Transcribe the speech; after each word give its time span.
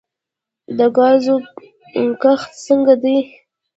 د 0.77 0.79
ګازرو 0.97 1.35
کښت 2.21 2.49
څنګه 2.67 2.93
دی؟ 3.03 3.17